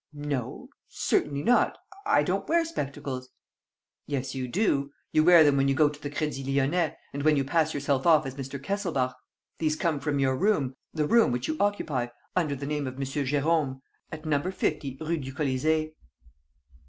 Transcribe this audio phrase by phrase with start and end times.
[0.13, 0.69] "No...
[0.87, 1.77] certainly not....
[2.07, 3.29] I don't wear spectacles...."
[4.07, 7.37] "Yes, you do; you wear them when you go to the Crédit Lyonnais and when
[7.37, 8.59] you pass yourself off as Mr.
[8.59, 9.13] Kesselbach.
[9.59, 13.01] These come from your room, the room which you occupy, under the name of M.
[13.01, 14.49] Jérôme, at No.
[14.49, 15.93] 50 Rue du Colisee."